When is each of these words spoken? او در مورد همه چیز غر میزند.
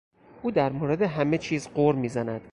او 0.41 0.51
در 0.51 0.71
مورد 0.71 1.01
همه 1.01 1.37
چیز 1.37 1.69
غر 1.75 1.95
میزند. 1.95 2.39